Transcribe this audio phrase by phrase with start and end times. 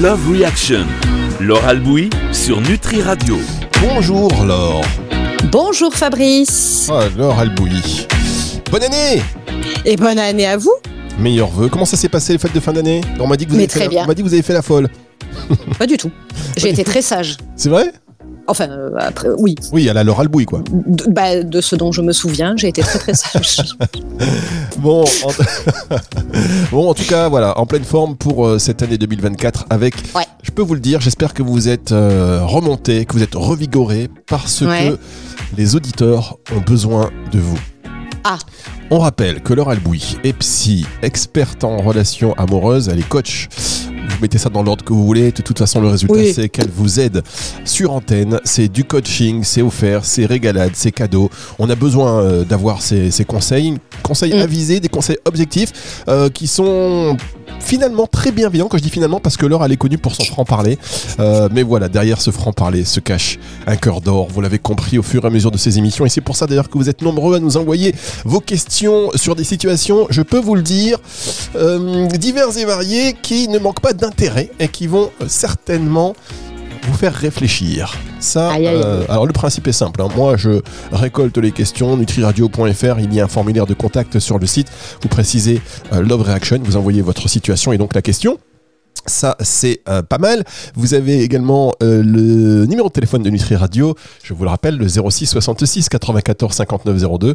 [0.00, 0.86] Love Reaction.
[1.40, 3.36] Laure Albouy sur Nutri Radio.
[3.80, 4.84] Bonjour Laure.
[5.50, 6.88] Bonjour Fabrice.
[6.92, 8.06] Ah, Laure Albouy.
[8.70, 9.22] Bonne année
[9.84, 10.72] Et bonne année à vous.
[11.18, 11.68] Meilleurs vœux.
[11.68, 13.00] Comment ça s'est passé les fêtes de fin d'année?
[13.20, 14.04] On m'a dit que vous Mais avez fait très la- bien.
[14.04, 14.88] on m'a dit que vous avez fait la folle.
[15.78, 16.10] Pas du tout.
[16.56, 17.36] J'ai été très sage.
[17.56, 17.92] C'est vrai?
[18.48, 19.54] Enfin, euh, après, oui.
[19.72, 20.62] Oui, à la Laure Albouy quoi.
[20.70, 23.60] De, bah, de ce dont je me souviens, j'ai été très très sage.
[24.78, 25.30] Bon, en...
[26.70, 30.24] bon, en tout cas, voilà, en pleine forme pour euh, cette année 2024 avec, Ouais.
[30.42, 34.08] je peux vous le dire, j'espère que vous êtes euh, remonté, que vous êtes revigoré
[34.26, 34.90] parce Ouais.
[34.90, 34.98] que
[35.56, 37.58] les auditeurs ont besoin de vous.
[38.24, 38.38] Ah.
[38.90, 43.48] On rappelle que Laure Albouy est psy, experte en relations amoureuses, elle est coach.
[44.08, 45.32] Vous mettez ça dans l'ordre que vous voulez.
[45.32, 46.32] De toute façon, le résultat, Oui.
[46.34, 47.22] c'est qu'elle vous aide
[47.64, 48.40] sur antenne.
[48.44, 51.30] C'est du coaching, c'est offert, c'est régalade, c'est cadeau.
[51.58, 54.40] On a besoin euh, d'avoir ces, ces conseils, conseils Mm.
[54.40, 57.16] avisés, des conseils objectifs euh, qui sont
[57.60, 58.68] finalement très bienveillants.
[58.68, 60.78] Quand je dis finalement, parce que Laure, elle est connue pour son franc-parler.
[61.20, 64.28] Euh, mais voilà, derrière ce franc-parler se cache un cœur d'or.
[64.32, 66.04] Vous l'avez compris au fur et à mesure de ces émissions.
[66.04, 69.34] Et c'est pour ça d'ailleurs que vous êtes nombreux à nous envoyer vos questions sur
[69.36, 70.98] des situations, je peux vous le dire,
[71.56, 76.14] euh, diverses et variées qui ne manquent pas d'intérêt et qui vont euh, certainement
[76.82, 77.92] vous faire réfléchir.
[78.20, 78.82] Ça, Aïe, aïe, aïe.
[78.84, 80.00] euh, alors le principe est simple.
[80.02, 80.08] hein.
[80.16, 80.60] Moi, je
[80.92, 81.96] récolte les questions.
[81.96, 84.68] Nutriradio.fr, il y a un formulaire de contact sur le site.
[85.02, 85.60] Vous précisez
[85.92, 88.38] euh, Love Reaction, vous envoyez votre situation et donc la question.
[89.06, 90.44] Ça, c'est euh, pas mal.
[90.74, 93.94] Vous avez également euh, le numéro de téléphone de Nutri Radio.
[94.24, 97.34] Je vous le rappelle, le 06 66 94 59 02.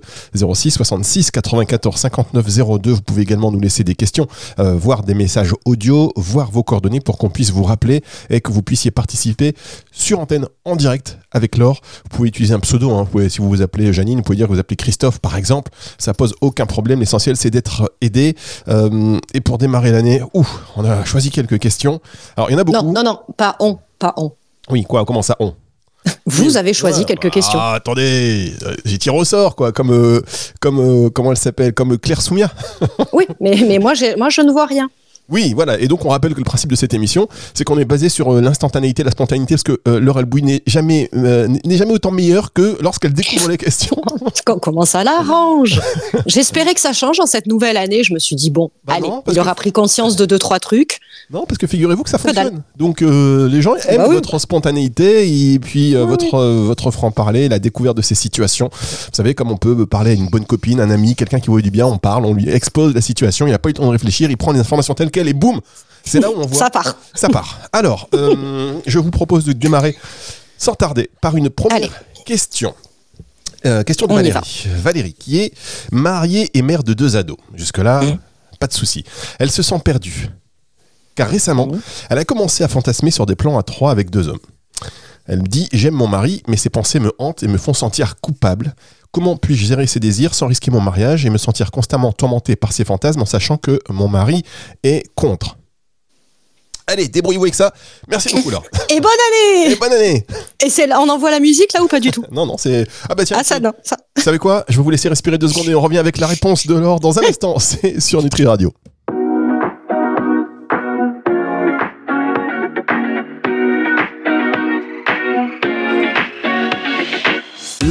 [0.53, 2.45] 06 66 94 59
[2.81, 2.91] 02.
[2.91, 4.27] Vous pouvez également nous laisser des questions,
[4.59, 8.51] euh, voir des messages audio, voir vos coordonnées pour qu'on puisse vous rappeler et que
[8.51, 9.53] vous puissiez participer
[9.91, 11.79] sur antenne en direct avec Laure.
[12.03, 12.91] Vous pouvez utiliser un pseudo.
[12.91, 13.07] hein.
[13.29, 15.71] Si vous vous appelez Janine, vous pouvez dire que vous appelez Christophe, par exemple.
[15.97, 16.99] Ça pose aucun problème.
[16.99, 18.35] L'essentiel, c'est d'être aidé.
[18.67, 20.21] Euh, et pour démarrer l'année,
[20.75, 22.01] on a choisi quelques questions.
[22.35, 22.85] Alors, il y en a beaucoup.
[22.85, 24.31] non, non, non, pas on, pas on.
[24.69, 25.53] Oui, quoi, comment ça, on
[26.25, 27.59] Vous avez choisi Ouais, quelques bah, questions.
[27.59, 30.21] attendez, euh, j'ai tiré au sort, quoi, comme, euh,
[30.59, 32.51] comme euh, comment elle s'appelle, comme Claire Soumia.
[33.13, 34.89] Oui, mais, mais moi, moi, je ne vois rien.
[35.29, 35.79] Oui, voilà.
[35.79, 38.33] Et donc, on rappelle que le principe de cette émission, c'est qu'on est basé sur
[38.33, 42.11] euh, l'instantanéité, la spontanéité, parce que euh, Laure Albouy n'est jamais, euh, n'est jamais autant
[42.11, 43.95] meilleure que lorsqu'elle découvre les questions.
[44.45, 45.79] Com- Comment ça l'arrange
[46.27, 48.03] J'espérais que ça change en cette nouvelle année.
[48.03, 50.59] Je me suis dit, bon, Bah allez, non, il aura pris conscience de deux, trois
[50.59, 50.99] trucs.
[51.31, 52.61] Non, parce que figurez-vous que ça fonctionne.
[52.77, 54.15] Donc, euh, les gens aiment Bah oui.
[54.15, 58.69] votre spontanéité et puis Oui, votre, votre franc-parler, la découverte de ces situations.
[58.71, 61.61] Vous savez, comme on peut parler à une bonne copine, un ami, quelqu'un qui voit
[61.61, 63.85] du bien, on parle, on lui expose la situation, il n'a pas eu le temps
[63.85, 65.61] de réfléchir, il prend les informations telles et boum
[66.03, 66.57] C'est là où on voit.
[66.57, 66.95] Ça part.
[67.13, 67.59] Ça part.
[67.73, 69.95] Alors, euh, je vous propose de démarrer
[70.57, 71.89] sans tarder par une première Allez.
[72.25, 72.73] question.
[73.65, 74.67] Euh, question de On Valérie.
[74.77, 75.53] Valérie, qui est
[75.91, 77.37] mariée et mère de deux ados.
[77.55, 78.17] Jusque-là, Mmh.
[78.59, 79.03] pas de souci.
[79.39, 80.29] Elle se sent perdue.
[81.15, 81.79] Car récemment, Mmh.
[82.09, 84.39] elle a commencé à fantasmer sur des plans à trois avec deux hommes.
[85.27, 88.19] Elle me dit J'aime mon mari, mais ses pensées me hantent et me font sentir
[88.19, 88.73] coupable.
[89.11, 92.71] Comment puis-je gérer ses désirs sans risquer mon mariage et me sentir constamment tourmenté par
[92.71, 94.43] ses fantasmes en sachant que mon mari
[94.83, 95.57] est contre?
[96.87, 97.73] Allez, débrouillez-vous avec ça.
[98.09, 98.63] Merci beaucoup, Laure.
[98.89, 100.25] Et bonne année Et bonne année
[100.65, 102.23] Et c'est là, on envoie la musique là ou pas du tout?
[102.31, 102.85] Non, non, c'est.
[103.07, 103.97] Ah bah tiens, Ah ça non, ça.
[104.15, 104.65] vous savez quoi?
[104.67, 106.99] Je vais vous laisser respirer deux secondes et on revient avec la réponse de Laure
[106.99, 107.59] dans un instant.
[107.59, 108.73] C'est sur Nutri Radio.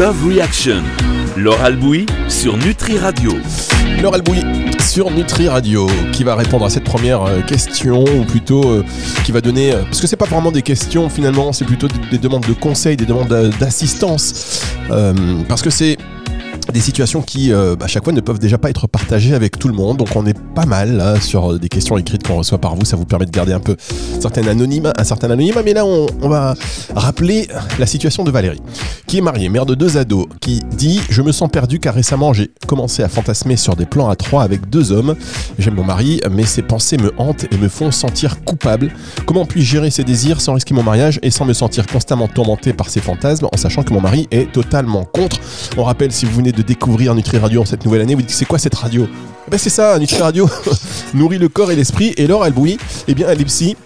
[0.01, 0.83] Love Reaction.
[1.37, 3.33] Laure Albouy sur Nutri Radio.
[4.01, 4.41] Laure Albouy
[4.81, 8.83] sur Nutri Radio qui va répondre à cette première euh, question ou plutôt euh,
[9.27, 11.99] qui va donner euh, parce que c'est pas vraiment des questions finalement c'est plutôt des,
[12.13, 14.63] des demandes de conseils des demandes d'a- d'assistance
[15.49, 15.99] parce que c'est
[16.73, 19.59] des situations qui, euh, bah, à chaque fois, ne peuvent déjà pas être partagées avec
[19.59, 19.97] tout le monde.
[19.97, 22.85] Donc, on est pas mal là, sur euh, des questions écrites qu'on reçoit par vous.
[22.85, 23.77] Ça vous permet de garder un peu
[24.17, 25.63] un certain anonymat.
[25.65, 26.55] Mais là, on, va
[26.95, 28.61] rappeler la situation de Valérie,
[29.07, 32.33] qui est mariée, mère de deux ados, qui dit Je me sens perdu car récemment,
[32.33, 35.17] j'ai commencé à fantasmer sur des plans à trois avec deux hommes.
[35.59, 38.93] J'aime mon mari, mais ses pensées me hantent et me font sentir coupable.
[39.27, 42.73] Comment puis-je gérer ses désirs sans risquer mon mariage et sans me sentir constamment tourmenté
[42.73, 45.39] par ces fantasmes en sachant que mon mari est totalement contre?
[45.77, 48.31] On rappelle, si vous venez de découvrir Nutri Radio en cette nouvelle année, vous dites
[48.31, 49.07] c'est quoi cette radio?
[49.47, 50.49] Eh ben c'est ça, Nutri Radio.
[51.15, 52.15] Nourrit le corps et l'esprit.
[52.17, 53.77] Et Laure Albouy, eh bien elle est psy,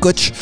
[0.00, 0.32] coach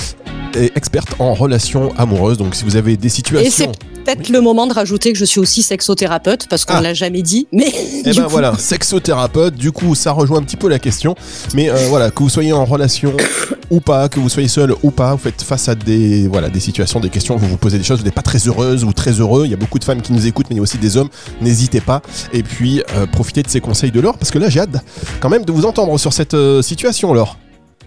[0.56, 2.38] et experte en relations amoureuses.
[2.38, 3.72] Donc si vous avez des Et situations...
[3.74, 6.80] c'est peut-être le moment de rajouter que je suis aussi sexothérapeute parce qu'on Ah.
[6.80, 7.46] l'a jamais dit.
[7.52, 11.14] Mais Eh ben coup, voilà, sexothérapeute, du coup ça rejoint un petit peu la question,
[11.54, 13.12] mais euh, voilà, que vous soyez en relation
[13.70, 16.60] ou pas, que vous soyez seul ou pas, vous faites face à des, voilà, des
[16.60, 19.12] situations, des questions, vous vous posez des choses, vous n'êtes pas très heureuse ou très
[19.12, 20.78] heureux, il y a beaucoup de femmes qui nous écoutent, mais il y a aussi
[20.78, 21.08] des hommes,
[21.40, 24.60] n'hésitez pas, et puis euh, profitez de ces conseils de Laure, parce que là j'ai
[24.60, 24.82] hâte
[25.20, 27.36] quand même de vous entendre sur cette euh, situation Laure.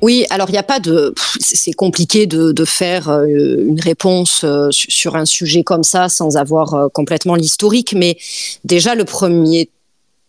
[0.04, 1.16] Oui, alors il n'y a pas de.
[1.40, 6.36] C'est compliqué de, de faire euh, une réponse euh, sur un sujet comme ça sans
[6.36, 7.94] avoir euh, complètement l'historique.
[7.98, 8.18] Mais
[8.66, 9.70] déjà, le premier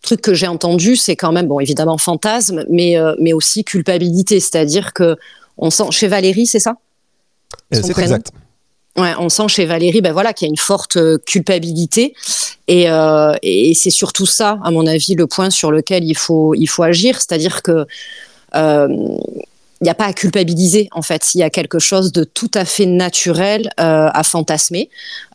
[0.00, 4.38] truc que j'ai entendu, c'est quand même, bon, évidemment, fantasme, mais, mais aussi culpabilité.
[4.38, 5.16] C'est-à-dire que
[5.58, 5.90] on sent.
[5.90, 6.76] Chez Valérie, c'est ça?
[7.72, 8.30] C'est exact.
[8.96, 12.14] Ouais, on sent chez Valérie, ben voilà, qu'il y a une forte culpabilité,
[12.68, 16.54] et, euh, et c'est surtout ça, à mon avis, le point sur lequel il faut
[16.54, 17.86] il faut agir, c'est-à-dire que
[18.54, 19.18] euh,
[19.84, 21.34] il n'y a pas à culpabiliser en fait.
[21.34, 24.88] Il y a quelque chose de tout à fait naturel euh, à fantasmer.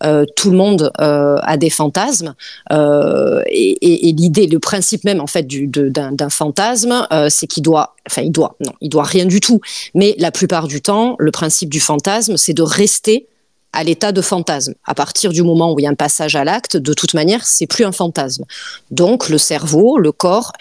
[0.03, 2.33] Euh, tout le monde euh, a des fantasmes
[2.71, 8.31] et, l'idée, le principe même en fait du, d'un, fantasme, c'est qu'il doit, enfin il
[8.31, 9.61] doit, non, il doit rien du tout.
[9.93, 13.27] Mais la plupart du temps, le principe du fantasme, c'est de rester
[13.71, 14.73] à l'état de fantasme.
[14.83, 17.45] À partir du moment où il y a un passage à l'acte, de toute manière,
[17.45, 18.45] c'est plus un fantasme.
[18.89, 20.53] Donc le cerveau, le corps,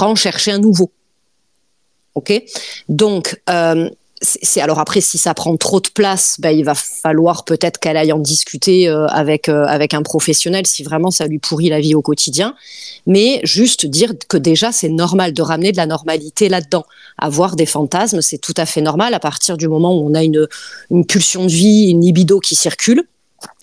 [0.00, 0.90] en chercher un nouveau.
[2.16, 2.32] Ok,
[2.88, 3.90] donc euh,
[4.22, 7.98] c'est alors après si ça prend trop de place, ben, il va falloir peut-être qu'elle
[7.98, 11.78] aille en discuter euh, avec euh, avec un professionnel si vraiment ça lui pourrit la
[11.78, 12.54] vie au quotidien.
[13.06, 16.86] Mais juste dire que déjà c'est normal de ramener de la normalité là-dedans.
[17.18, 20.24] Avoir des fantasmes, c'est tout à fait normal à partir du moment où on a
[20.24, 20.48] une
[20.90, 23.04] une pulsion de vie, une libido qui circule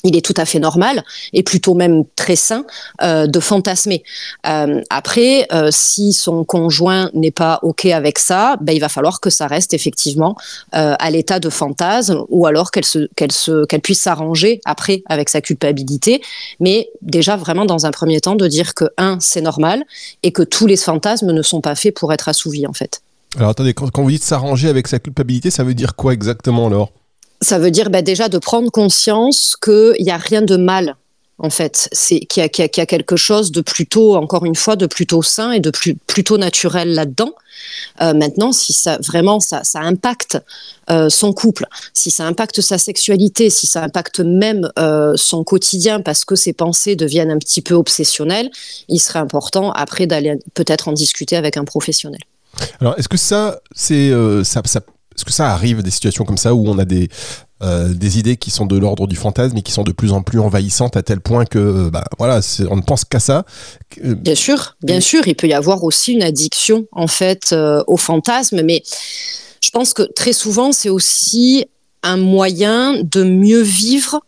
[0.03, 2.65] il est tout à fait normal et plutôt même très sain
[3.01, 4.03] euh, de fantasmer.
[4.45, 9.21] Euh, après, euh, si son conjoint n'est pas ok avec ça, ben, il va falloir
[9.21, 10.35] que ça reste effectivement
[10.71, 15.29] à l'état de fantasme ou alors qu'elle se, qu'elle se, qu'elle puisse s'arranger après avec
[15.29, 16.21] sa culpabilité.
[16.59, 19.83] Mais déjà vraiment dans un premier temps de dire que un c'est normal
[20.23, 23.01] et que tous les fantasmes ne sont pas faits pour être assouvis en fait.
[23.35, 26.91] Alors attendez, quand vous dites s'arranger avec sa culpabilité, ça veut dire quoi exactement alors?
[27.43, 30.95] Ça veut dire bah, déjà de prendre conscience qu'il n'y a rien de mal
[31.39, 35.23] en fait, c'est qu'il y, a quelque chose de plutôt, encore une fois, de plutôt
[35.23, 35.71] sain et de
[36.07, 37.33] plutôt naturel là-dedans.
[38.01, 40.37] Euh, maintenant, si ça vraiment ça impacte
[40.89, 46.01] euh, son couple, si ça impacte sa sexualité, si ça impacte même euh, son quotidien
[46.01, 48.51] parce que ses pensées deviennent un petit peu obsessionnelles,
[48.87, 52.21] il serait important après d'aller peut-être en discuter avec un professionnel.
[52.79, 54.11] Alors, est-ce que ça, c'est
[54.43, 54.81] ça, ça
[55.15, 57.09] est-ce que ça arrive des situations comme ça où on a des,
[57.61, 60.21] euh, des idées qui sont de l'ordre du fantasme et qui sont de plus en
[60.21, 63.45] plus envahissantes à tel point que bah, voilà, on ne pense qu'à ça
[64.01, 67.95] Bien sûr, bien sûr, il peut y avoir aussi une addiction en fait euh, au
[67.95, 68.83] fantasme, mais
[69.61, 71.65] je pense que très souvent c'est aussi
[72.01, 74.19] un moyen de mieux vivre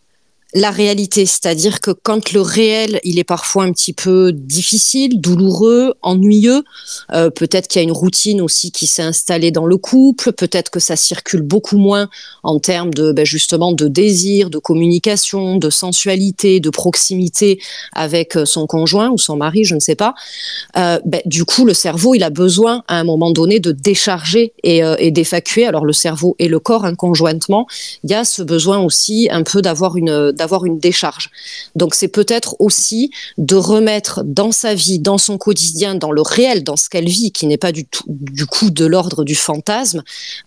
[0.56, 5.96] la réalité, c'est-à-dire que quand le réel, il est parfois un petit peu difficile, douloureux,
[6.02, 6.64] ennuyeux,
[7.12, 10.70] euh, peut-être qu'il y a une routine aussi qui s'est installée dans le couple, peut-être
[10.72, 12.08] que ça circule beaucoup moins
[12.42, 17.60] en termes de ben justement de désir, de communication, de sensualité, de proximité
[17.92, 20.14] avec euh, son conjoint ou son mari, je ne sais pas.
[20.78, 24.54] Euh, ben, du coup, le cerveau, il a besoin à un moment donné de décharger
[24.64, 25.66] et, euh, et d'évacuer.
[25.66, 27.68] Alors le cerveau et le corps, hein, conjointement,
[28.06, 31.32] il y a ce besoin aussi un peu d'avoir une d'avoir une décharge.
[31.76, 33.10] Donc c'est peut-être aussi
[33.40, 37.32] de remettre dans sa vie, dans son quotidien, dans le réel, dans ce qu'elle vit,
[37.32, 40.04] qui n'est pas du tout du coup de l'ordre du fantasme,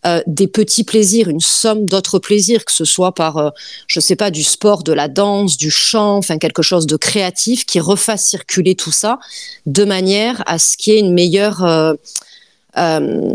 [0.06, 3.50] euh, des petits plaisirs, une somme d'autres plaisirs, que ce soit par, euh,
[3.88, 7.66] je sais pas, du sport, de la danse, du chant, enfin quelque chose de créatif
[7.66, 9.18] qui refasse circuler tout ça
[9.66, 11.94] de manière à ce qu'il y ait une meilleure euh,
[12.78, 13.32] euh,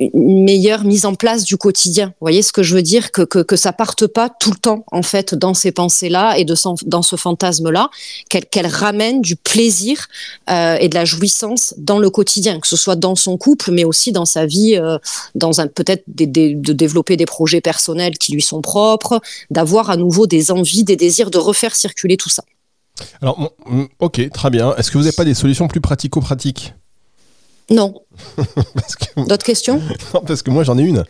[0.00, 2.06] une meilleure mise en place du quotidien.
[2.06, 4.56] Vous voyez ce que je veux dire que, que, que ça parte pas tout le
[4.56, 6.54] temps en fait dans ces pensées-là et de
[6.86, 7.90] dans ce fantasme-là,
[8.28, 10.08] qu'elle qu'elle ramène du plaisir
[10.48, 13.84] euh, et de la jouissance dans le quotidien, que ce soit dans son couple, mais
[13.84, 14.98] aussi dans sa vie, euh,
[15.34, 19.20] dans un peut-être de développer des projets personnels qui lui sont propres,
[19.50, 22.42] d'avoir à nouveau des envies, des désirs, de refaire circuler tout ça.
[23.22, 23.52] Alors,
[23.98, 24.74] ok, très bien.
[24.76, 26.74] Est-ce que vous n'avez pas des solutions plus pratico-pratiques?
[27.70, 27.94] Non.
[28.36, 29.28] que...
[29.28, 29.80] D'autres questions?
[30.14, 31.04] Non, parce que moi j'en ai une.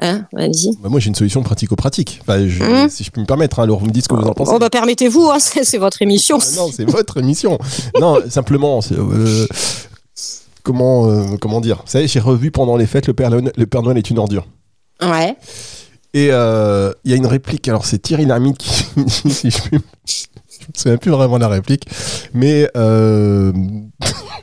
[0.00, 0.26] Hein.
[0.32, 2.20] Bah moi j'ai une solution pratico-pratique.
[2.22, 2.88] Enfin, je, mmh.
[2.88, 4.52] Si je peux me permettre, hein, alors vous me dites ce que vous en pensez.
[4.54, 6.38] Oh bah permettez-vous, hein, c'est votre émission.
[6.40, 7.58] Ah, non, c'est votre émission.
[8.00, 9.46] non, simplement, euh,
[10.62, 11.78] comment, euh, comment dire?
[11.78, 14.18] Vous savez, j'ai revu pendant les fêtes le Père, Noël, le Père Noël est une
[14.18, 14.46] ordure.
[15.02, 15.36] Ouais.
[16.14, 18.70] Et il euh, y a une réplique, alors c'est Thierry Lhermitte qui
[19.08, 19.78] si je peux...
[20.06, 21.86] Je me souviens plus vraiment de la réplique,
[22.34, 23.52] mais je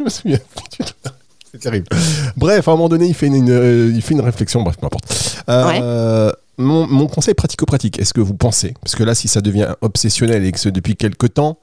[0.04, 1.10] me souviens plus du tout.
[1.56, 1.88] C'est terrible.
[2.36, 4.76] Bref, à un moment donné, il fait une, une, euh, il fait une réflexion, bref,
[4.78, 5.06] peu importe.
[5.50, 6.34] Euh, ouais.
[6.58, 10.44] mon, mon, conseil pratico-pratique, est-ce que vous pensez, parce que là, si ça devient obsessionnel
[10.44, 11.60] et que c'est depuis quelques temps,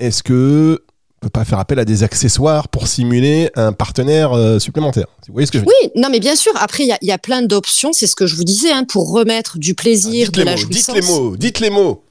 [0.00, 0.82] est-ce que
[1.20, 5.06] peut pas faire appel à des accessoires pour simuler un partenaire euh, supplémentaire?
[5.28, 6.52] Vous voyez ce que je veux Oui, non, mais bien sûr.
[6.56, 7.92] Après, il y, y, a plein d'options.
[7.92, 10.56] C'est ce que je vous disais, hein, pour remettre du plaisir, ah, de la mots,
[10.56, 10.94] jouissance.
[10.94, 11.36] Dites les mots.
[11.36, 12.02] Dites les mots.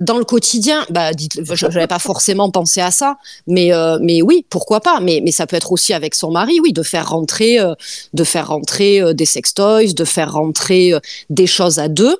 [0.00, 4.20] Dans le quotidien, bah, dites, je n'avais pas forcément pensé à ça, mais euh, mais
[4.20, 5.00] oui, pourquoi pas.
[5.00, 7.74] Mais mais ça peut être aussi avec son mari, oui, de faire rentrer, euh,
[8.12, 10.92] de faire rentrer euh, des sextoys, de faire rentrer
[11.30, 12.16] des choses à deux,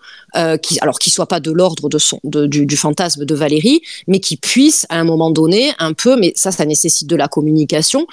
[0.63, 3.81] qui alors qui soient pas de l'ordre de son de, du, du, fantasme de Valérie,
[4.07, 7.29] mais qui puissent à un moment donné un peu, mais ça ça nécessite de la
[7.29, 8.07] communication,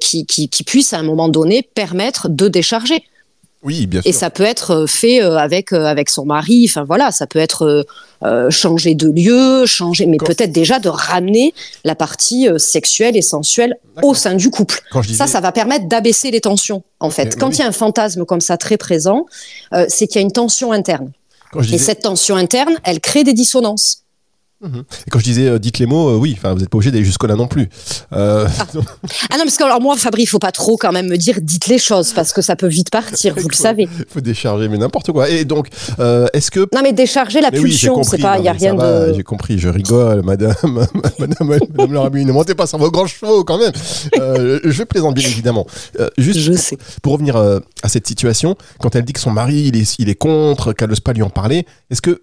[0.00, 3.04] qui, qui qui puisse à un moment donné permettre de décharger.
[3.64, 4.08] Oui, bien sûr.
[4.08, 6.66] Et ça peut être fait avec avec son mari.
[6.68, 7.86] Enfin voilà, ça peut être
[8.24, 11.52] euh, changer de lieu, changer, mais peut-être déjà de ramener
[11.84, 14.80] la partie euh, sexuelle et sensuelle au sein du couple.
[15.12, 17.38] Ça, ça va permettre d'abaisser les tensions, en fait.
[17.38, 19.26] Quand il y a un fantasme comme ça très présent,
[19.74, 21.12] euh, c'est qu'il y a une tension interne.
[21.70, 24.03] Et cette tension interne, elle crée des dissonances.
[24.64, 24.84] Mhm.
[25.06, 26.90] Et quand je disais euh, dites les mots, euh, oui, enfin vous n'êtes pas obligé
[26.90, 27.68] d'aller jusque là non plus.
[28.12, 28.66] Euh, ah.
[29.30, 29.36] ah.
[29.36, 31.66] non, parce que alors moi, Fabri, il faut pas trop quand même me dire dites
[31.66, 33.88] les choses parce que ça peut vite partir, vous le savez.
[33.98, 35.28] Il faut décharger, mais n'importe quoi.
[35.28, 35.68] Et donc,
[36.32, 39.12] est-ce que non mais décharger la pulsion, c'est pas, il y a rien de.
[39.14, 40.54] J'ai compris, je rigole, Madame,
[41.18, 43.72] Madame, Madame Larabie, ne montez pas sur vos grands chevaux quand même.
[44.14, 45.66] je plaisante bien évidemment.
[46.16, 46.78] juste je sais.
[47.02, 50.14] pour revenir à cette situation, quand elle dit que son mari il est, il est
[50.14, 52.22] contre, qu'elle n'ose pas lui en parler, est-ce que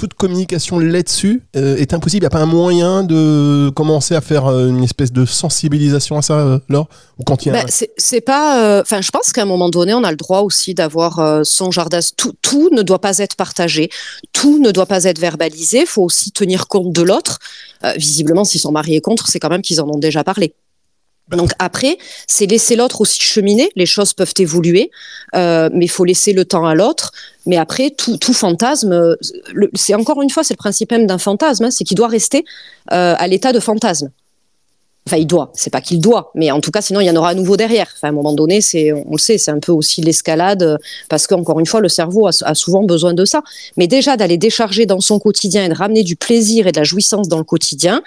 [0.00, 2.22] toute communication là-dessus euh, est impossible.
[2.22, 6.16] Il n'y a pas un moyen de commencer à faire euh, une espèce de sensibilisation
[6.16, 6.88] à ça, euh, Laure?
[7.18, 8.80] Ou quand il bah, c'est pas.
[8.80, 12.00] Enfin, je pense qu'à un moment donné, on a le droit aussi d'avoir son jardin.
[12.16, 13.90] Tout, tout, ne doit pas être partagé.
[14.32, 15.80] Tout ne doit pas être verbalisé.
[15.80, 17.38] Il faut aussi tenir compte de l'autre.
[17.96, 20.54] visiblement, si son mari est contre, c'est quand même qu'ils en ont déjà parlé.
[21.36, 23.70] Donc après, c'est laisser l'autre aussi cheminer.
[23.76, 24.90] Les choses peuvent évoluer,
[25.34, 27.12] euh, mais il faut laisser le temps à l'autre.
[27.46, 29.16] Mais après, tout, tout fantasme,
[29.74, 32.44] c'est encore une fois, c'est le principe même d'un fantasme, hein, c'est qu'il doit rester
[32.92, 34.10] euh, à l'état de fantasme.
[35.10, 35.50] Enfin, il doit.
[35.54, 37.56] C'est pas qu'il doit, mais en tout cas, sinon il y en aura à nouveau
[37.56, 37.88] derrière.
[37.96, 41.26] Enfin, à un moment donné, c'est, on le sait, c'est un peu aussi l'escalade, parce
[41.26, 43.42] qu'encore une fois, le cerveau a, souvent besoin de ça.
[43.76, 46.84] Mais déjà d'aller décharger dans son quotidien et de ramener du plaisir et de la
[46.84, 48.02] jouissance dans le quotidien,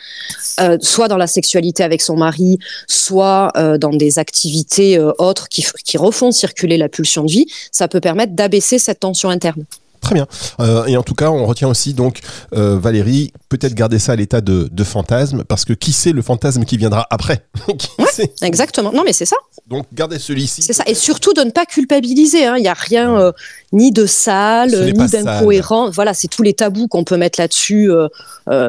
[0.61, 2.57] euh, soit dans la sexualité avec son mari,
[2.87, 7.89] soit euh, dans des activités euh, autres qui refont circuler la pulsion de vie, ça
[7.89, 9.65] peut permettre d'abaisser cette tension interne.
[10.03, 10.27] Très bien.
[10.59, 12.19] Euh, et en tout cas, on retient aussi donc
[12.53, 16.65] euh, Valérie, peut-être garder ça à l'état de, fantasme, parce que qui sait le fantasme
[16.65, 17.45] qui viendra après
[18.41, 18.91] Exactement.
[18.91, 19.37] Non, mais c'est ça.
[19.67, 20.61] Donc garder celui-ci.
[20.61, 20.83] C'est ça.
[20.87, 22.45] Et surtout de ne pas culpabiliser.
[22.45, 22.57] Hein.
[22.57, 23.31] Il n'y a rien euh,
[23.71, 25.89] ni de sale, ni d'incohérent.
[25.89, 27.89] Voilà, c'est tous les tabous qu'on peut mettre là-dessus,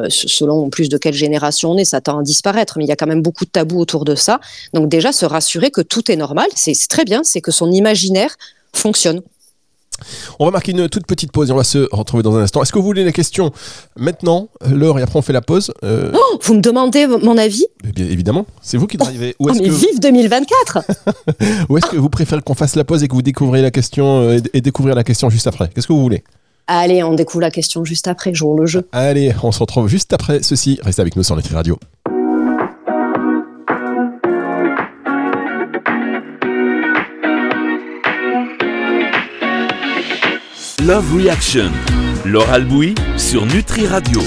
[0.07, 1.85] selon plus de quelle génération on est.
[1.85, 4.15] Ça tend à disparaître, mais il y a quand même beaucoup de tabous autour de
[4.15, 4.39] ça.
[4.73, 8.37] Donc déjà, se rassurer que tout est normal, c'est très bien, c'est que son imaginaire
[8.71, 9.21] fonctionne.
[10.39, 12.61] On va marquer une toute petite pause et on va se retrouver dans un instant.
[12.61, 13.51] Est-ce que vous voulez la question
[13.97, 17.65] maintenant, l'heure et après on fait la pause euh, oh, Vous me demandez mon avis?
[17.83, 19.35] Eh Bien évidemment, c'est vous qui drivez.
[19.39, 20.79] Oh, mais vive 2024
[21.69, 24.21] Ou est-ce que vous préférez qu'on fasse la pause et que vous découvrez la question
[24.21, 25.69] euh, et découvrir la question juste après?
[25.73, 26.23] Qu'est-ce que vous voulez?
[26.67, 28.87] Allez, on découvre la question juste après, jour le jeu.
[28.91, 30.79] Allez, on se retrouve juste après ceci.
[30.81, 31.77] Restez avec nous sur Nutri Radio.
[40.87, 41.71] Love Reaction.
[42.25, 44.21] Laure Albouy sur Nutri Radio.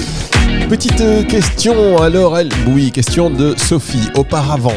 [0.67, 4.09] Petite question à Laure Albouy, question de Sophie.
[4.15, 4.75] Auparavant,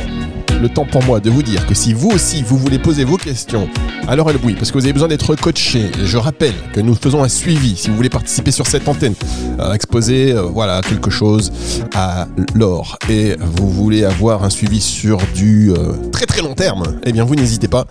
[0.62, 3.16] le temps pour moi de vous dire que si vous aussi vous voulez poser vos
[3.16, 3.68] questions
[4.06, 7.24] à Laure Albouy, parce que vous avez besoin d'être coaché, je rappelle que nous faisons
[7.24, 7.74] un suivi.
[7.76, 9.14] Si vous voulez participer sur cette antenne,
[9.58, 11.52] euh, exposer euh, voilà quelque chose
[11.94, 16.84] à Laure et vous voulez avoir un suivi sur du euh, très très long terme,
[17.04, 17.86] eh bien vous n'hésitez pas.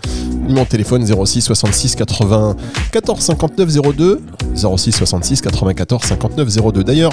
[0.48, 2.56] Mon téléphone 06 66 80
[2.90, 4.20] 14 59 02
[4.54, 6.84] 06 66 94 59 02.
[6.84, 7.12] D'ailleurs,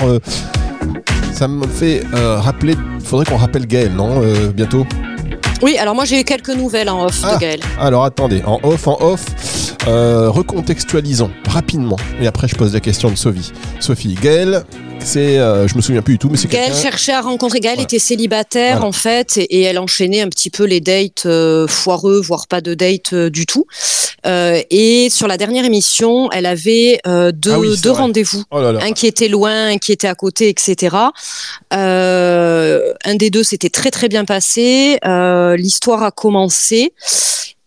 [1.34, 4.22] ça me fait rappeler, faudrait qu'on rappelle Gaël, non
[4.56, 4.86] Bientôt?
[5.62, 7.60] Oui, alors moi j'ai eu quelques nouvelles en off de ah, Gaël.
[7.80, 9.26] Alors attendez, en off, en off,
[9.88, 11.98] euh, recontextualisons rapidement.
[12.22, 13.52] Et après je pose la question de Sophie.
[13.80, 14.64] Sophie, Gaël,
[15.04, 17.60] c'est, euh, je me souviens plus du tout, mais c'est Gaëlle cherchait à rencontrer.
[17.60, 22.22] Gaëlle était célibataire en fait, et, elle enchaînait un petit peu les dates euh, foireux,
[22.22, 23.66] voire pas de date euh, du tout.
[24.26, 29.28] et sur la dernière émission, elle avait deux, ah deux rendez-vous, oh un qui était
[29.28, 30.96] loin, un qui était à côté, etc.
[31.72, 35.00] un des deux s'était très très bien passé.
[35.58, 36.94] L'histoire a commencé.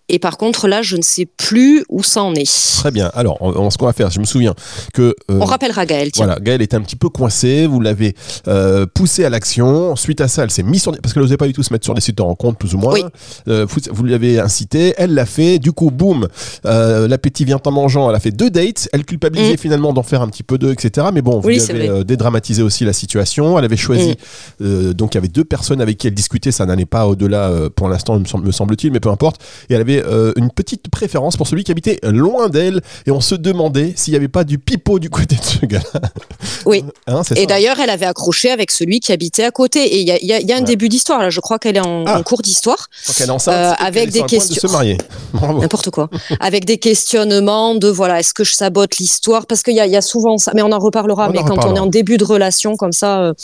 [0.08, 2.74] Et par contre, là, je ne sais plus où ça en est.
[2.76, 3.10] Très bien.
[3.14, 3.38] Alors,
[3.70, 4.54] ce qu'on va faire, je me souviens
[4.92, 5.14] que.
[5.30, 6.10] Euh, on rappellera Gaël.
[6.16, 7.66] Voilà, Gaël était un petit peu coincé.
[7.66, 8.14] Vous l'avez
[8.48, 9.94] euh, poussé à l'action.
[9.94, 10.92] Suite à ça, elle s'est mise sur.
[11.00, 12.78] Parce qu'elle n'osait pas du tout se mettre sur des sites de rencontres, plus ou
[12.78, 12.94] moins.
[12.94, 13.04] Oui.
[13.48, 14.92] Euh, vous l'avez incité.
[14.98, 15.60] Elle l'a fait.
[15.60, 16.28] Du coup, boum,
[16.64, 18.10] l'appétit vient en mangeant.
[18.10, 18.88] Elle a fait deux dates.
[18.92, 19.58] Elle culpabilisait mm.
[19.58, 21.06] finalement d'en faire un petit peu deux, etc.
[21.14, 23.56] Mais bon, vous oui, avez dédramatisé aussi la situation.
[23.56, 24.16] Elle avait choisi.
[24.58, 24.92] Mm.
[24.94, 26.50] donc, il y avait deux personnes avec qui elle discutait.
[26.50, 29.40] Ça n'allait pas au-delà pour l'instant, me semble-t-il, mais peu importe.
[29.70, 33.10] Et elle avait avait euh, une petite préférence pour celui qui habitait loin d'elle et
[33.10, 35.82] on se demandait s'il n'y avait pas du pipeau du côté de ce gars.
[36.66, 36.84] Oui.
[37.06, 39.80] Hein, Et d'ailleurs, elle avait accroché avec celui qui habitait à côté.
[39.94, 40.64] Et il y a, il y a- il y a un Ouais.
[40.64, 41.30] début d'histoire, là.
[41.30, 42.18] Je crois qu'elle est en, Ah.
[42.18, 42.88] en cours d'histoire.
[43.06, 44.68] Donc elle est enceinte Euh, avec des point de questions.
[44.68, 44.98] se marier.
[45.60, 46.08] N'importe quoi.
[46.40, 49.46] avec des questionnements de voilà, est-ce que je sabote l'histoire?
[49.46, 51.28] Parce qu'il y y a souvent ça, mais on en reparlera.
[51.28, 53.34] On mais en quand on est en début de relation comme ça, euh,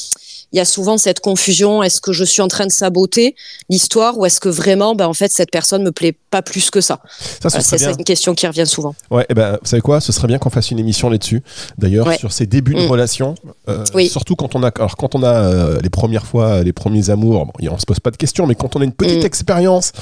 [0.53, 1.83] il y a souvent cette confusion.
[1.83, 3.35] Est-ce que je suis en train de saboter
[3.69, 6.81] l'histoire ou est-ce que vraiment, ben, en fait, cette personne me plaît pas plus que
[6.81, 7.01] ça?
[7.43, 8.95] Ça, ce C'est une question qui revient souvent.
[9.11, 10.01] Ouais, et ben, vous savez quoi?
[10.01, 11.43] Ce serait bien qu'on fasse une émission là-dessus.
[11.77, 12.17] D'ailleurs, Ouais.
[12.19, 12.91] sur ces débuts de Mm.
[12.91, 13.35] relation.
[13.69, 14.09] euh, Oui.
[14.09, 17.47] Surtout quand on a, alors quand on a euh, les premières fois, les premiers amours,
[17.47, 19.27] bon, on se pose pas de questions, mais quand on a une petite Mm.
[19.27, 19.93] expérience,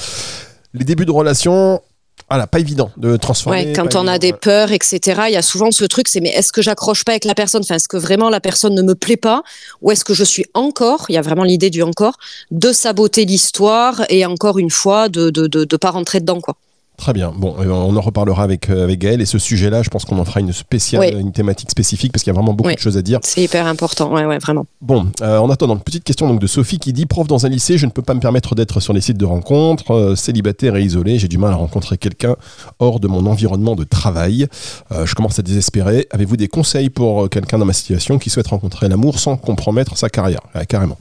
[0.75, 1.81] les débuts de relation,
[2.29, 3.67] voilà, pas évident de transformer.
[3.67, 4.39] Ouais, quand on a des ouais.
[4.41, 7.25] peurs, etc., il y a souvent ce truc, c'est mais est-ce que j'accroche pas avec
[7.25, 7.63] la personne?
[7.63, 9.43] Enfin, est-ce que vraiment la personne ne me plaît pas?
[9.81, 12.19] Ou est-ce que je suis encore, il y a vraiment l'idée du encore,
[12.51, 16.57] de saboter l'histoire et encore une fois de de, de, de pas rentrer dedans, quoi.
[16.97, 17.31] Très bien.
[17.37, 19.21] Bon, euh, on en reparlera avec, euh, avec Gaël.
[19.21, 21.21] Et ce sujet-là, je pense qu'on en fera une spéciale, Oui.
[21.21, 22.75] une thématique spécifique parce qu'il y a vraiment beaucoup Oui.
[22.75, 23.21] de choses à dire.
[23.23, 24.65] C'est hyper important, ouais, ouais, vraiment.
[24.81, 27.51] Bon, euh, en attendant, une petite question donc de Sophie qui dit prof dans un
[27.51, 30.75] lycée, je ne peux pas me permettre d'être sur les sites de rencontres, euh, célibataire
[30.77, 32.35] et isolé, j'ai du mal à rencontrer quelqu'un
[32.79, 34.47] hors de mon environnement de travail.
[34.93, 36.07] Euh, je commence à désespérer.
[36.13, 40.09] Avez-vous des conseils pour quelqu'un dans ma situation qui souhaite rencontrer l'amour sans compromettre sa
[40.09, 40.41] carrière?
[40.55, 40.97] Ah, Carrément.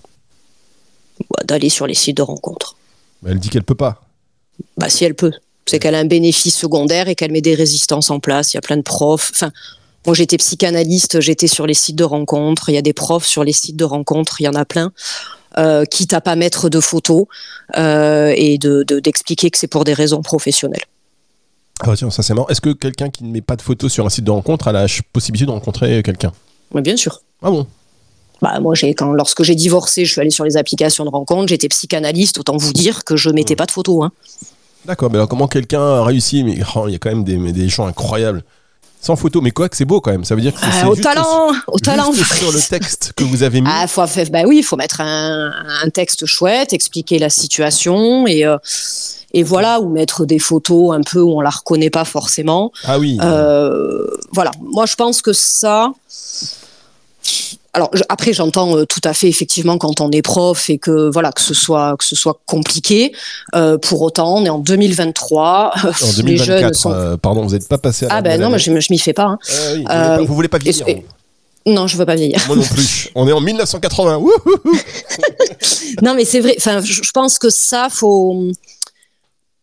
[1.32, 2.76] Bah, D'aller sur les sites de rencontres.
[3.26, 4.02] Elle dit qu'elle peut pas.
[4.78, 5.32] Bah, si elle peut.
[5.68, 8.54] C'est qu'elle a un bénéfice secondaire et qu'elle met des résistances en place.
[8.54, 9.32] Il y a plein de profs.
[9.34, 9.52] Enfin,
[10.06, 12.70] moi, j'étais psychanalyste, j'étais sur les sites de rencontres.
[12.70, 14.92] Il y a des profs sur les sites de rencontres, il y en a plein.
[15.58, 17.26] Euh, quitte à pas mettre de photos
[17.78, 20.84] euh, et de de- d'expliquer que c'est pour des raisons professionnelles.
[21.80, 22.48] Ah tiens, ça c'est marrant.
[22.50, 24.72] Est-ce que quelqu'un qui ne met pas de photos sur un site de rencontre a
[24.74, 26.34] la possibilité de rencontrer quelqu'un?
[26.74, 27.22] Mais bien sûr.
[27.42, 27.66] Ah bon?
[28.42, 31.48] Bah, moi, j'ai, quand, lorsque j'ai divorcé, je suis allée sur les applications de rencontres,
[31.48, 33.58] j'étais psychanalyste, autant vous dire que je mettais Mmh.
[33.58, 34.04] pas de photos.
[34.06, 34.12] Hein.
[34.86, 37.38] D'accord, mais alors comment quelqu'un a réussi Mais oh, il y a quand même des,
[37.52, 38.44] des gens incroyables.
[39.02, 40.26] Sans photo, mais quoi que c'est beau quand même.
[40.26, 42.12] Ça veut dire que c'est Ah, au talent, au talent.
[42.12, 43.70] Sur le texte que vous avez mis.
[43.72, 45.52] Ah, faut, faut- bah oui, il faut mettre un,
[45.84, 48.58] un texte chouette, expliquer la situation et, euh,
[49.32, 52.72] et voilà, ou mettre des photos un peu où on la reconnaît pas forcément.
[52.84, 53.20] Ah oui.
[53.22, 55.92] Euh, voilà, moi je pense que ça.
[57.76, 61.10] Alors je- après j'entends euh, tout à fait effectivement quand on est prof et que
[61.12, 63.12] voilà que ce soit que ce soit compliqué.
[63.54, 65.74] Euh, pour autant, on est en 2023.
[65.84, 65.88] en
[66.24, 66.92] les jeunes 2024, sont.
[66.92, 68.60] euh, pardon, vous n'êtes pas passé à la ah ben non, année.
[68.60, 69.26] je, je m'y fais pas.
[69.26, 69.40] hein.
[69.50, 71.06] Ah oui, vous, voulez Euh, pas, vous voulez pas vieillir et-.
[71.68, 72.40] Non, je veux pas vieillir.
[72.48, 73.10] Moi non plus.
[73.16, 74.18] On est en 1980.
[74.18, 74.32] Wouhou
[76.02, 76.56] Non, mais c'est vrai.
[76.58, 78.52] Enfin, je je pense que ça, faut,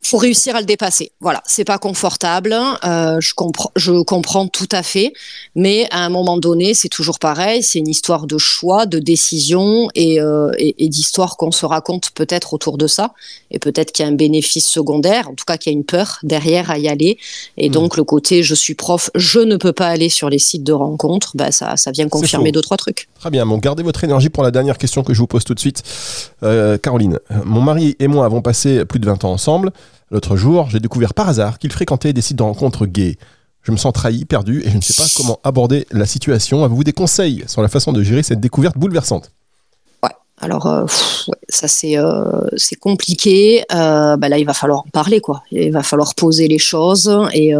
[0.05, 1.13] faut réussir à le dépasser.
[1.21, 2.55] Voilà, c'est pas confortable.
[2.85, 5.13] euh, je comprends, je comprends tout à fait.
[5.55, 7.63] Mais à un moment donné, c'est toujours pareil.
[7.63, 12.11] C'est une histoire de choix, de décision et, euh, et, et d'histoire qu'on se raconte
[12.11, 13.13] peut-être autour de ça.
[13.51, 15.29] Et peut-être qu'il y a un bénéfice secondaire.
[15.29, 17.19] En tout cas, qu'il y a une peur derrière à y aller.
[17.57, 17.73] Et Mm.
[17.73, 20.73] donc le côté, je suis prof, je ne peux pas aller sur les sites de
[20.73, 21.33] rencontres.
[21.37, 23.09] Bah, ça, ça vient confirmer deux trois trucs.
[23.23, 25.55] Très bien, bon, gardez votre énergie pour la dernière question que je vous pose tout
[25.55, 25.85] de suite.
[26.43, 29.71] Euh, Caroline, mon mari et moi avons passé plus de 20 ans ensemble.
[30.11, 33.19] L'autre jour, j'ai découvert par hasard qu'il fréquentait des sites de rencontres gays.
[33.63, 36.65] Je me sens trahi, perdu et je ne sais pas comment aborder la situation.
[36.65, 39.31] Avez-vous des conseils sur la façon de gérer cette découverte bouleversante?
[40.41, 40.83] Alors, euh,
[41.29, 42.49] ouais, ça c'est euh,
[42.81, 43.63] compliqué.
[43.71, 45.45] Bah là, il va falloir en parler, quoi.
[45.53, 47.55] Il va falloir poser les choses et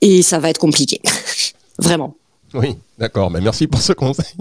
[0.00, 1.00] et ça va être compliqué,
[1.78, 2.16] vraiment.
[2.56, 4.34] Oui, d'accord, mais merci pour ce conseil.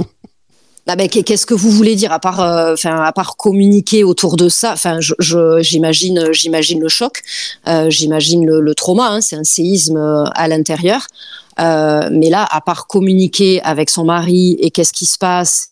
[0.87, 4.03] Ah ben, qu'est- qu'est-ce que vous voulez dire à part, euh, enfin, à part communiquer
[4.03, 4.73] autour de ça?
[4.73, 7.23] Enfin, j'imagine, j'imagine le choc,
[7.67, 9.09] euh, j'imagine le, trauma.
[9.09, 11.07] hein, c'est un séisme euh, à l'intérieur.
[11.57, 15.69] Mais là, à part communiquer avec son mari et qu'est-ce qui se passe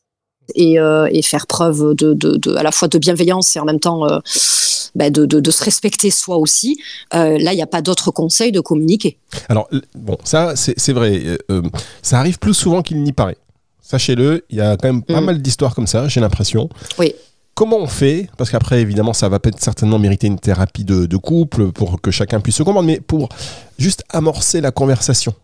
[0.56, 0.78] et,
[1.24, 4.08] faire preuve de, de, à la fois de bienveillance et en même temps
[4.96, 6.78] ben, de, de, de se respecter soi aussi.
[7.14, 9.18] euh, là, il n'y a pas d'autre conseil de communiquer.
[9.50, 11.22] Alors, bon, ça, c'est c'est vrai.
[11.26, 11.62] euh, euh,
[12.02, 13.38] ça arrive plus souvent qu'il n'y paraît.
[13.82, 15.26] Sachez-le, il y a quand même pas Mm.
[15.26, 16.70] mal d'histoires comme ça, j'ai l'impression.
[17.00, 17.14] Oui.
[17.56, 18.30] Comment on fait?
[18.38, 22.10] Parce qu'après, évidemment, ça va peut-être certainement mériter une thérapie de, de couple pour que
[22.10, 23.30] chacun puisse se comprendre, mais pour
[23.78, 25.36] juste amorcer la conversation.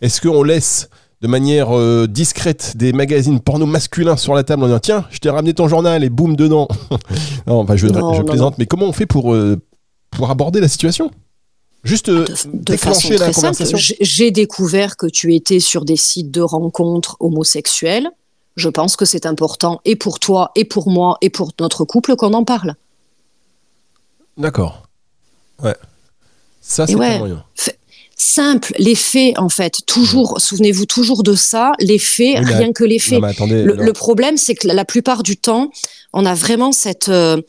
[0.00, 0.88] Est-ce qu'on laisse
[1.22, 5.18] de manière euh, discrète des magazines porno masculins sur la table en disant tiens, je
[5.18, 6.68] t'ai ramené ton journal et boum dedans
[7.46, 9.60] Non, enfin, je, Non, je non, plaisante, mais comment on fait pour, euh,
[10.10, 11.10] pour aborder la situation?
[11.84, 12.32] Juste euh, de,
[12.72, 17.16] de façon déclencher la conversation J'ai- découvert que tu étais sur des sites de rencontres
[17.20, 18.10] homosexuelles.
[18.56, 22.16] Je pense que c'est important et pour toi, et pour moi, et pour notre couple
[22.16, 22.74] qu'on en parle.
[24.36, 24.82] D'accord.
[25.62, 25.76] Ouais.
[26.60, 27.14] Ça, c'est ouais.
[27.14, 27.44] un moyen.
[28.28, 29.82] Simple, les faits en fait.
[29.86, 33.22] Toujours, souvenez-vous toujours de ça, les faits, Oui, mais- rien que les faits.
[33.22, 33.62] attendez.
[33.62, 35.70] Le, problème, c'est que la, plupart du temps,
[36.12, 37.40] on a vraiment cette, euh,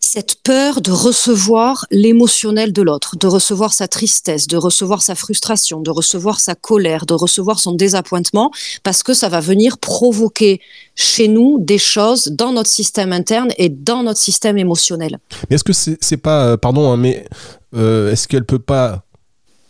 [0.00, 5.14] cette cette peur de recevoir l'émotionnel de l'autre, de recevoir sa tristesse, de recevoir sa
[5.14, 8.50] frustration, de recevoir sa colère, de recevoir son désappointement,
[8.82, 10.60] parce que ça va venir provoquer
[10.94, 15.18] chez nous des choses dans notre système interne et dans notre système émotionnel.
[15.50, 17.26] Mais est-ce que c'est pas, euh, pardon, hein, mais
[17.74, 19.02] euh, est-ce qu'elle peut pas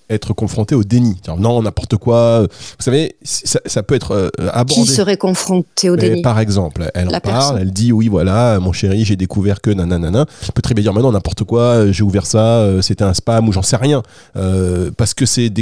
[0.09, 1.17] être confronté au déni.
[1.39, 2.43] non, n'importe quoi.
[2.43, 2.49] Vous
[2.85, 4.83] savez, ça, peut être euh, abordé.
[4.83, 8.73] Qui serait confronté au déni Par exemple, elle en parle, elle dit oui, voilà, mon
[8.73, 10.27] chéri, j'ai découvert que nanana.
[10.43, 13.15] Je peux très bien dire, mais non, n'importe quoi, j'ai ouvert ça, euh, c'était un
[13.15, 14.03] spam ou j'en sais rien.
[14.37, 15.53] Euh, parce que c'est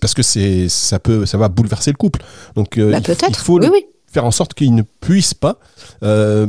[0.00, 2.20] parce que c'est ça peut ça va bouleverser le couple.
[2.54, 3.86] Donc bah, il, faut oui, oui
[4.24, 5.58] en sorte qu'il ne puisse pas
[6.02, 6.46] euh,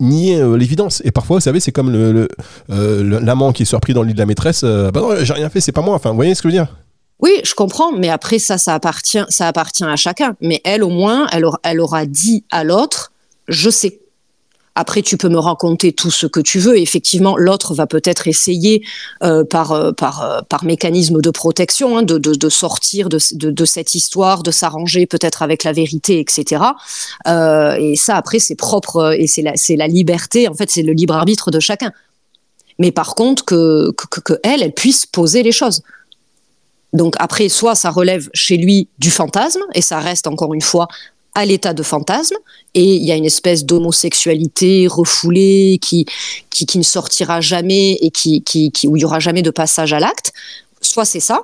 [0.00, 1.02] nier euh, l'évidence.
[1.04, 2.28] Et parfois, vous savez, c'est comme le,
[2.70, 4.64] euh, l'amant qui est surpris dans le lit de la maîtresse.
[4.64, 5.94] bah non, j'ai rien fait, c'est pas moi.
[5.94, 6.74] Enfin, vous voyez ce que je veux dire?
[7.20, 10.36] Oui, je comprends, mais après ça, ça appartient, ça appartient à chacun.
[10.40, 13.12] Mais elle, au moins, elle, elle aura dit à l'autre,
[13.48, 14.00] je sais.
[14.78, 16.78] Après, tu peux me raconter tout ce que tu veux.
[16.78, 18.84] effectivement, l'autre va peut-être essayer
[19.22, 23.64] euh, par, euh, par, euh, par mécanisme de protection hein, de, de, sortir de, de,
[23.64, 26.62] cette histoire, de s'arranger peut-être avec la vérité, etc.
[27.26, 30.46] et ça, après, c'est propre et c'est la, la liberté.
[30.46, 31.92] En fait, c'est le libre arbitre de chacun.
[32.78, 35.82] Mais par contre, que, que elle, elle puisse poser les choses.
[36.92, 40.88] Donc après, soit ça relève chez lui du fantasme, et ça reste encore une fois
[41.36, 42.34] à l'état de fantasme
[42.74, 46.06] et il y a une espèce d'homosexualité refoulée qui,
[46.48, 50.00] qui, ne sortira jamais et qui, qui, où il y aura jamais de passage à
[50.00, 50.32] l'acte.
[50.80, 51.42] Soit c'est ça,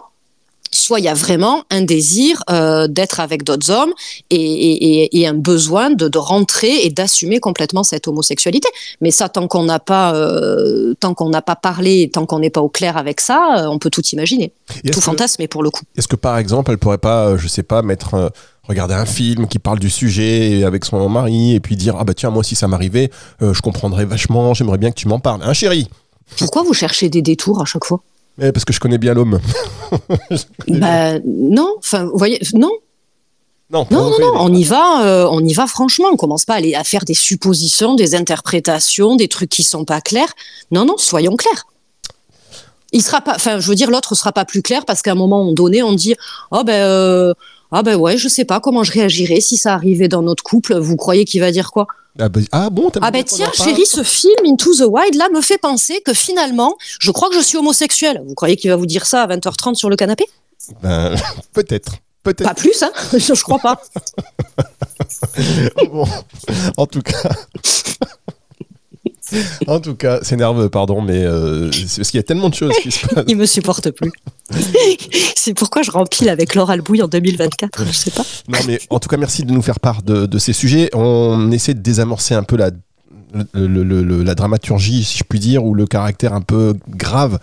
[0.98, 3.92] il y a vraiment un désir euh, d'être avec d'autres hommes
[4.30, 8.68] et, un besoin de, rentrer et d'assumer complètement cette homosexualité.
[9.00, 12.50] Mais ça, tant qu'on n'a pas, euh, tant qu'on n'a pas parlé, tant qu'on n'est
[12.50, 14.52] pas au clair avec ça, euh, on peut tout imaginer,
[14.92, 15.82] tout fantasmer pour le coup.
[15.96, 18.32] Est-ce que par exemple, elle pourrait pas, je sais pas, mettre
[18.68, 22.14] regarder un film qui parle du sujet avec son mari et puis dire ah bah
[22.14, 25.52] tiens moi aussi ça m'arrivait, je comprendrais vachement, j'aimerais bien que tu m'en parles, hein
[25.52, 25.88] chéri.
[26.38, 28.00] Pourquoi vous cherchez des détours à chaque fois?
[28.38, 29.40] Mais parce que je connais bien l'homme.
[30.68, 32.70] bah non, enfin vous voyez non.
[33.70, 36.08] Non, non, non, on y va, euh, on y va franchement.
[36.12, 39.86] On commence pas à, aller, à faire des suppositions, des interprétations, des trucs qui sont
[39.86, 40.34] pas clairs.
[40.70, 41.64] Non, non, soyons clairs
[42.92, 45.16] il sera pas enfin je veux dire l'autre sera pas plus clair parce qu'à un
[45.16, 46.14] moment donné on dit
[46.50, 47.34] oh ben euh,
[47.72, 50.74] ah ben ouais, je sais pas comment je réagirais si ça arrivait dans notre couple.
[50.78, 51.86] Vous croyez qu'il va dire quoi?
[52.18, 55.40] Ah, ben, ah bon Ah ben tiens, chérie, ce film Into the Wild là me
[55.40, 58.22] fait penser que finalement, je crois que je suis homosexuel.
[58.26, 60.26] Vous croyez qu'il va vous dire ça à 20h30 sur le canapé?
[60.82, 61.14] Ben
[61.54, 61.96] peut-être.
[62.22, 62.44] Peut-être.
[62.46, 63.82] Pas plus, hein Je crois pas.
[65.90, 66.06] bon,
[66.76, 67.30] en tout cas
[69.66, 72.74] en tout cas, c'est nerveux, pardon, mais euh, parce qu'il y a tellement de choses
[72.82, 73.24] qui se passent.
[73.28, 74.12] Il me supporte plus.
[75.36, 78.24] c'est pourquoi je rempile avec Laura Albouille en 2024, je sais pas.
[78.48, 80.90] Non, mais en tout cas, merci de nous faire part de, ces sujets.
[80.94, 82.70] On essaie de désamorcer un peu la
[83.54, 87.38] la dramaturgie, si je puis dire, ou le caractère un peu grave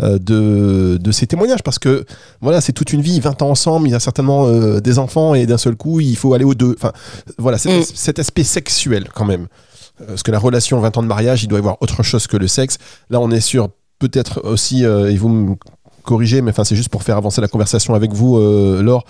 [0.00, 1.64] euh, de, de, ces témoignages.
[1.64, 2.04] Parce que
[2.40, 5.34] voilà, c'est toute une vie, 20 ans ensemble, il y a certainement euh, des enfants,
[5.34, 6.76] et d'un seul coup, il faut aller aux deux.
[6.78, 6.92] Enfin,
[7.38, 7.82] voilà, mm.
[7.94, 9.48] cet aspect sexuel quand même.
[10.00, 12.26] Euh, parce que la relation 20 ans de mariage, il doit y avoir autre chose
[12.26, 12.78] que le sexe.
[13.10, 15.54] Là, on est sur peut-être aussi, euh, et vous me
[16.02, 19.04] corrigez, mais enfin c'est juste pour faire avancer la conversation avec vous, euh, Laure.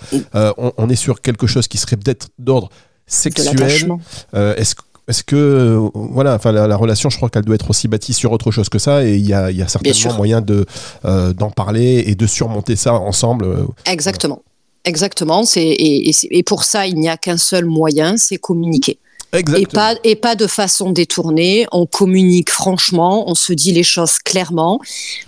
[0.57, 2.69] On, est sur quelque chose qui serait peut-être d'ordre
[3.07, 3.97] sexuel.
[4.33, 4.75] Est-ce
[5.09, 8.51] est que voilà, enfin la, relation, je crois qu'elle doit être aussi bâtie sur autre
[8.51, 10.65] chose que ça, et il y a, y a, certainement moyen de
[11.03, 13.47] d'en parler et de surmonter ça ensemble.
[13.85, 14.43] Exactement,
[14.85, 15.43] exactement.
[15.43, 18.99] C'est et, et, pour ça, il n'y a qu'un seul moyen, c'est communiquer.
[19.33, 21.65] Et pas, et pas de façon détournée.
[21.71, 24.79] On communique franchement, on se dit les choses clairement.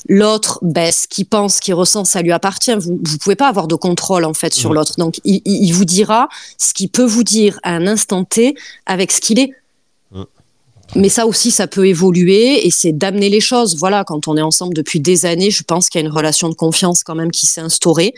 [0.08, 2.76] L'autre, ben, ce qu'il pense, ce qu'il ressent, ça lui appartient.
[2.76, 4.94] Vous ne pouvez pas avoir de contrôle en fait sur l'autre.
[4.98, 9.12] Donc, il, il, vous dira ce qu'il peut vous dire à un instant T avec
[9.12, 9.52] ce qu'il est.
[10.96, 13.76] Mais ça aussi, ça peut évoluer et c'est d'amener les choses.
[13.76, 16.48] Voilà, quand on est ensemble depuis des années, je pense qu'il y a une relation
[16.48, 18.14] de confiance quand même qui s'est instaurée.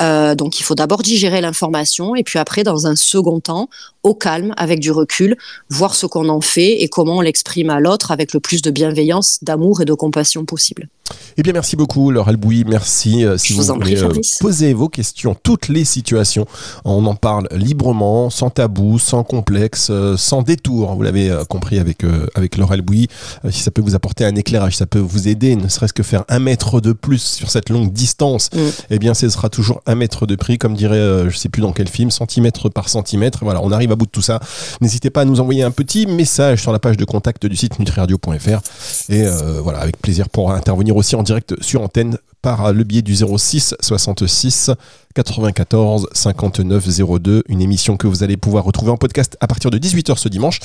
[0.00, 3.70] Euh, donc, il faut d'abord digérer l'information et puis après, dans un second temps,
[4.02, 5.36] au calme, avec du recul,
[5.70, 8.70] voir ce qu'on en fait et comment on l'exprime à l'autre avec le plus de
[8.70, 10.88] bienveillance, d'amour et de compassion possible.
[11.36, 12.64] Eh bien, merci beaucoup, Laure Albouy.
[12.66, 13.24] Merci.
[13.24, 16.46] Euh, si vous, voulez euh, poser vos questions, toutes les situations,
[16.84, 20.94] on en parle librement, sans tabou, sans complexe, euh, sans détour.
[20.94, 23.08] Vous l'avez compris avec, avec Laure Albouy.
[23.50, 26.24] si ça peut vous apporter un éclairage, ça peut vous aider, ne serait-ce que faire
[26.28, 28.58] un mètre de plus sur cette longue distance, mm.
[28.90, 31.62] eh bien, ce sera toujours un mètre de prix, comme dirait, je ne sais plus
[31.62, 33.40] dans quel film, centimètre par centimètre.
[33.42, 34.40] Voilà, on arrive à bout de tout ça.
[34.80, 37.78] N'hésitez pas à nous envoyer un petit message sur la page de contact du site
[37.78, 38.60] nutriradio.fr.
[39.08, 39.24] Et
[39.62, 43.76] voilà, avec plaisir pour intervenir aussi en direct sur antenne par le biais du 06
[43.80, 44.70] 66
[45.14, 46.88] 94 59
[47.20, 50.28] 02, une émission que vous allez pouvoir retrouver en podcast à partir de 18h ce
[50.28, 50.58] dimanche.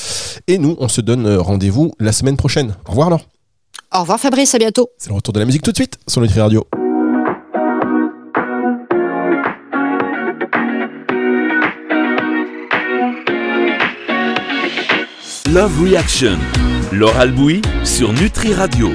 [0.48, 2.76] Et nous, on se donne rendez-vous la semaine prochaine.
[2.88, 3.22] Au revoir alors.
[3.94, 4.90] Au revoir Fabrice, à bientôt.
[4.98, 6.66] C'est le retour de la musique tout de suite sur Nutri Radio.
[15.54, 16.38] Love Reaction.
[16.92, 18.92] Laure Albouy sur Nutri Radio.